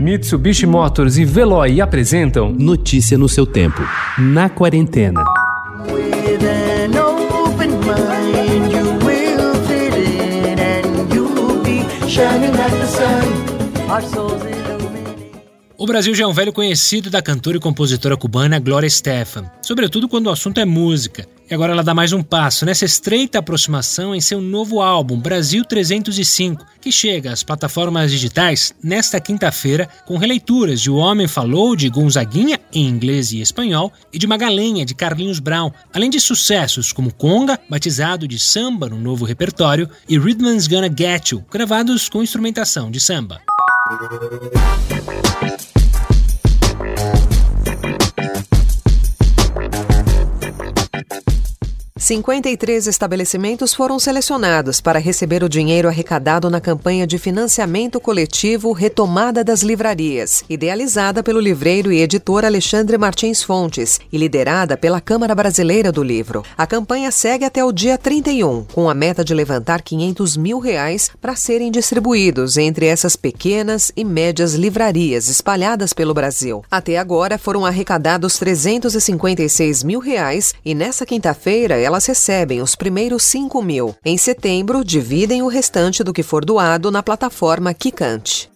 [0.00, 3.82] Mitsubishi Motors e Veloy apresentam Notícia no seu tempo.
[4.18, 5.22] Na quarentena.
[15.80, 20.10] O Brasil já é um velho conhecido da cantora e compositora cubana Gloria Estefan, sobretudo
[20.10, 21.26] quando o assunto é música.
[21.50, 25.64] E agora ela dá mais um passo nessa estreita aproximação em seu novo álbum, Brasil
[25.64, 31.88] 305, que chega às plataformas digitais nesta quinta-feira com releituras de O Homem Falou, de
[31.88, 37.10] Gonzaguinha, em inglês e espanhol, e de Magalenha, de Carlinhos Brown, além de sucessos como
[37.10, 42.90] Conga, batizado de samba no novo repertório, e Rhythm's Gonna Get You, gravados com instrumentação
[42.90, 43.40] de samba.
[52.10, 59.44] 53 estabelecimentos foram selecionados para receber o dinheiro arrecadado na campanha de financiamento coletivo Retomada
[59.44, 65.92] das Livrarias, idealizada pelo livreiro e editor Alexandre Martins Fontes e liderada pela Câmara Brasileira
[65.92, 66.42] do Livro.
[66.58, 71.12] A campanha segue até o dia 31, com a meta de levantar 500 mil reais
[71.20, 76.64] para serem distribuídos entre essas pequenas e médias livrarias espalhadas pelo Brasil.
[76.68, 83.62] Até agora foram arrecadados 356 mil reais e nessa quinta-feira ela recebem os primeiros 5
[83.62, 83.94] mil.
[84.04, 88.50] Em setembro, dividem o restante do que for doado na plataforma Kikante.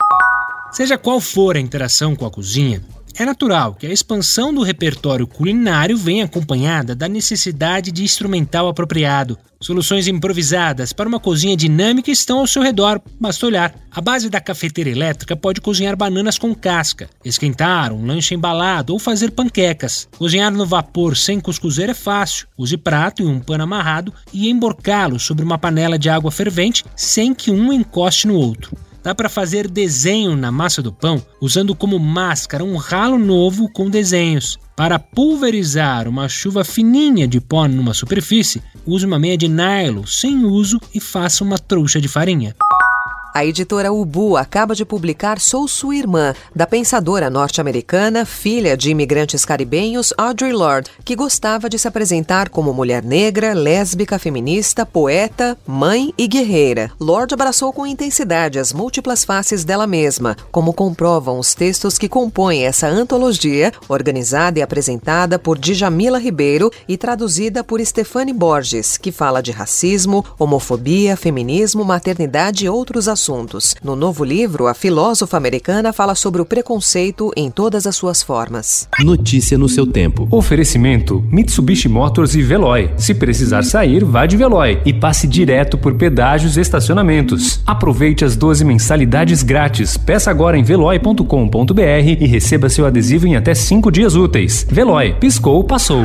[0.73, 2.83] Seja qual for a interação com a cozinha,
[3.17, 9.39] é natural que a expansão do repertório culinário venha acompanhada da necessidade de instrumental apropriado.
[9.61, 13.75] Soluções improvisadas para uma cozinha dinâmica estão ao seu redor, basta olhar.
[13.91, 18.98] A base da cafeteira elétrica pode cozinhar bananas com casca, esquentar um lanche embalado ou
[18.98, 20.07] fazer panquecas.
[20.19, 22.47] Cozinhar no vapor sem cuscuzeira é fácil.
[22.59, 27.33] Use prato e um pano amarrado e emborcá-lo sobre uma panela de água fervente sem
[27.33, 28.77] que um encoste no outro.
[29.05, 33.91] Dá para fazer desenho na massa do pão usando como máscara um ralo novo com
[33.91, 34.59] desenhos.
[34.75, 40.47] Para pulverizar uma chuva fininha de pó numa superfície, use uma meia de nylon sem
[40.47, 42.57] uso e faça uma trouxa de farinha.
[43.36, 49.45] A editora Ubu acaba de publicar Sou Sua Irmã, da pensadora norte-americana, filha de imigrantes
[49.45, 56.14] caribenhos Audre Lorde, que gostava de se apresentar como mulher negra, lésbica, feminista, poeta, mãe
[56.17, 56.92] e guerreira.
[57.00, 62.62] Lorde abraçou com intensidade as múltiplas faces dela mesma, como comprovam os textos que compõem
[62.62, 69.42] essa antologia, organizada e apresentada por Djamila Ribeiro e traduzida por Stefane Borges, que fala
[69.42, 73.74] de racismo, homofobia, feminismo, maternidade e outros assuntos assuntos.
[73.83, 78.86] No novo livro, a filósofa americana fala sobre o preconceito em todas as suas formas.
[79.01, 80.29] Notícia no seu tempo.
[80.30, 82.90] Oferecimento: Mitsubishi Motors e Veloy.
[82.96, 87.61] Se precisar sair, vá de Veloy e passe direto por pedágios e estacionamentos.
[87.67, 89.96] Aproveite as 12 mensalidades grátis.
[89.96, 91.80] Peça agora em veloy.com.br
[92.20, 94.67] e receba seu adesivo em até 5 dias úteis.
[94.70, 96.05] Veloy, piscou, passou.